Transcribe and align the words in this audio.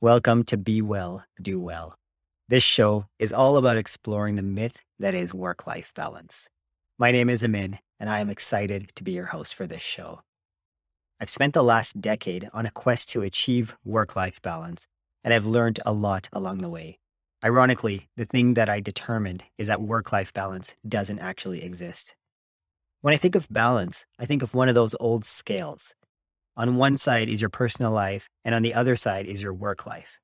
Welcome 0.00 0.44
to 0.44 0.56
Be 0.56 0.80
Well, 0.80 1.24
Do 1.42 1.58
Well. 1.58 1.96
This 2.48 2.62
show 2.62 3.06
is 3.18 3.32
all 3.32 3.56
about 3.56 3.76
exploring 3.76 4.36
the 4.36 4.42
myth 4.42 4.84
that 5.00 5.12
is 5.12 5.34
work 5.34 5.66
life 5.66 5.92
balance. 5.92 6.48
My 7.00 7.10
name 7.10 7.28
is 7.28 7.42
Amin, 7.42 7.80
and 7.98 8.08
I 8.08 8.20
am 8.20 8.30
excited 8.30 8.92
to 8.94 9.02
be 9.02 9.10
your 9.10 9.26
host 9.26 9.56
for 9.56 9.66
this 9.66 9.82
show. 9.82 10.20
I've 11.18 11.28
spent 11.28 11.52
the 11.52 11.64
last 11.64 12.00
decade 12.00 12.48
on 12.52 12.64
a 12.64 12.70
quest 12.70 13.08
to 13.08 13.22
achieve 13.22 13.76
work 13.84 14.14
life 14.14 14.40
balance, 14.40 14.86
and 15.24 15.34
I've 15.34 15.46
learned 15.46 15.80
a 15.84 15.92
lot 15.92 16.28
along 16.32 16.58
the 16.58 16.70
way. 16.70 17.00
Ironically, 17.44 18.08
the 18.16 18.24
thing 18.24 18.54
that 18.54 18.68
I 18.68 18.78
determined 18.78 19.42
is 19.58 19.66
that 19.66 19.82
work 19.82 20.12
life 20.12 20.32
balance 20.32 20.76
doesn't 20.86 21.18
actually 21.18 21.64
exist. 21.64 22.14
When 23.00 23.14
I 23.14 23.16
think 23.16 23.34
of 23.34 23.48
balance, 23.50 24.06
I 24.16 24.26
think 24.26 24.44
of 24.44 24.54
one 24.54 24.68
of 24.68 24.76
those 24.76 24.94
old 25.00 25.24
scales 25.24 25.92
on 26.58 26.74
one 26.74 26.96
side 26.96 27.28
is 27.28 27.40
your 27.40 27.50
personal 27.50 27.92
life, 27.92 28.28
and 28.44 28.52
on 28.52 28.62
the 28.62 28.74
other 28.74 28.96
side 28.96 29.26
is 29.26 29.40
your 29.40 29.54
work 29.54 29.86
life. 29.86 30.18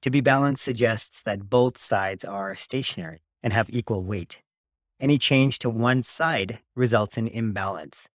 To 0.00 0.10
be 0.10 0.22
balanced 0.22 0.64
suggests 0.64 1.22
that 1.24 1.50
both 1.50 1.76
sides 1.76 2.24
are 2.24 2.56
stationary 2.56 3.20
and 3.42 3.52
have 3.52 3.68
equal 3.68 4.02
weight. 4.02 4.40
Any 4.98 5.18
change 5.18 5.58
to 5.58 5.68
one 5.68 6.02
side 6.02 6.60
results 6.74 7.18
in 7.18 7.28
imbalance. 7.28 8.08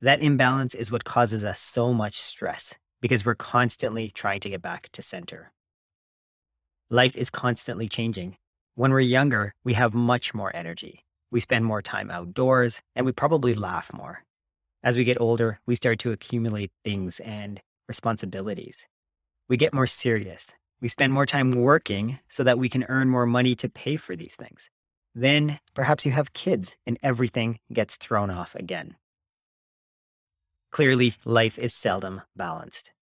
That 0.00 0.20
imbalance 0.20 0.74
is 0.74 0.90
what 0.90 1.04
causes 1.04 1.44
us 1.44 1.60
so 1.60 1.94
much 1.94 2.18
stress 2.18 2.74
because 3.00 3.24
we're 3.24 3.36
constantly 3.36 4.10
trying 4.10 4.40
to 4.40 4.50
get 4.50 4.60
back 4.60 4.88
to 4.94 5.02
center. 5.02 5.52
Life 6.90 7.14
is 7.14 7.30
constantly 7.30 7.88
changing. 7.88 8.36
When 8.74 8.90
we're 8.90 9.00
younger, 9.00 9.54
we 9.62 9.74
have 9.74 9.94
much 9.94 10.34
more 10.34 10.54
energy. 10.54 11.04
We 11.30 11.38
spend 11.38 11.64
more 11.64 11.82
time 11.82 12.10
outdoors 12.10 12.82
and 12.96 13.06
we 13.06 13.12
probably 13.12 13.54
laugh 13.54 13.92
more. 13.92 14.24
As 14.84 14.98
we 14.98 15.04
get 15.04 15.18
older, 15.18 15.60
we 15.64 15.76
start 15.76 15.98
to 16.00 16.12
accumulate 16.12 16.70
things 16.84 17.18
and 17.20 17.58
responsibilities. 17.88 18.86
We 19.48 19.56
get 19.56 19.72
more 19.72 19.86
serious. 19.86 20.52
We 20.82 20.88
spend 20.88 21.10
more 21.10 21.24
time 21.24 21.52
working 21.52 22.18
so 22.28 22.44
that 22.44 22.58
we 22.58 22.68
can 22.68 22.84
earn 22.90 23.08
more 23.08 23.24
money 23.24 23.54
to 23.54 23.70
pay 23.70 23.96
for 23.96 24.14
these 24.14 24.34
things. 24.34 24.68
Then 25.14 25.58
perhaps 25.72 26.04
you 26.04 26.12
have 26.12 26.34
kids 26.34 26.76
and 26.86 26.98
everything 27.02 27.60
gets 27.72 27.96
thrown 27.96 28.28
off 28.28 28.54
again. 28.54 28.96
Clearly, 30.70 31.14
life 31.24 31.58
is 31.58 31.72
seldom 31.72 32.20
balanced. 32.36 32.92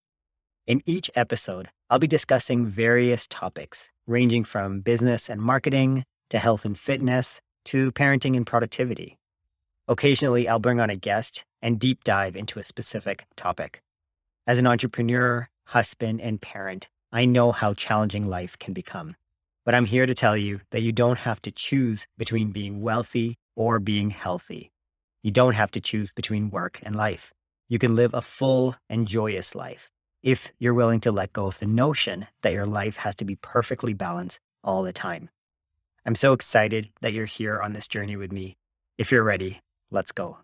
In 0.68 0.82
each 0.86 1.10
episode, 1.16 1.70
I'll 1.90 1.98
be 1.98 2.06
discussing 2.06 2.64
various 2.64 3.26
topics, 3.26 3.90
ranging 4.06 4.44
from 4.44 4.82
business 4.82 5.28
and 5.28 5.42
marketing 5.42 6.04
to 6.30 6.38
health 6.38 6.64
and 6.64 6.78
fitness 6.78 7.40
to 7.64 7.90
parenting 7.90 8.36
and 8.36 8.46
productivity. 8.46 9.18
Occasionally, 9.92 10.48
I'll 10.48 10.58
bring 10.58 10.80
on 10.80 10.88
a 10.88 10.96
guest 10.96 11.44
and 11.60 11.78
deep 11.78 12.02
dive 12.02 12.34
into 12.34 12.58
a 12.58 12.62
specific 12.62 13.26
topic. 13.36 13.82
As 14.46 14.56
an 14.56 14.66
entrepreneur, 14.66 15.50
husband, 15.66 16.18
and 16.22 16.40
parent, 16.40 16.88
I 17.12 17.26
know 17.26 17.52
how 17.52 17.74
challenging 17.74 18.26
life 18.26 18.58
can 18.58 18.72
become. 18.72 19.16
But 19.66 19.74
I'm 19.74 19.84
here 19.84 20.06
to 20.06 20.14
tell 20.14 20.34
you 20.34 20.62
that 20.70 20.80
you 20.80 20.92
don't 20.92 21.18
have 21.18 21.42
to 21.42 21.50
choose 21.50 22.06
between 22.16 22.52
being 22.52 22.80
wealthy 22.80 23.36
or 23.54 23.78
being 23.78 24.08
healthy. 24.08 24.72
You 25.22 25.30
don't 25.30 25.56
have 25.56 25.70
to 25.72 25.80
choose 25.80 26.10
between 26.10 26.48
work 26.48 26.80
and 26.82 26.96
life. 26.96 27.34
You 27.68 27.78
can 27.78 27.94
live 27.94 28.14
a 28.14 28.22
full 28.22 28.76
and 28.88 29.06
joyous 29.06 29.54
life 29.54 29.90
if 30.22 30.52
you're 30.58 30.72
willing 30.72 31.00
to 31.00 31.12
let 31.12 31.34
go 31.34 31.48
of 31.48 31.58
the 31.58 31.66
notion 31.66 32.28
that 32.40 32.54
your 32.54 32.64
life 32.64 32.96
has 32.96 33.14
to 33.16 33.26
be 33.26 33.36
perfectly 33.36 33.92
balanced 33.92 34.40
all 34.64 34.82
the 34.82 34.92
time. 34.94 35.28
I'm 36.06 36.14
so 36.14 36.32
excited 36.32 36.88
that 37.02 37.12
you're 37.12 37.26
here 37.26 37.60
on 37.60 37.74
this 37.74 37.86
journey 37.86 38.16
with 38.16 38.32
me. 38.32 38.56
If 38.96 39.12
you're 39.12 39.22
ready, 39.22 39.60
Let's 39.92 40.10
go. 40.10 40.38